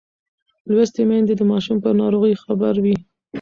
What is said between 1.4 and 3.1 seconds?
ماشوم پر ناروغۍ خبر وي.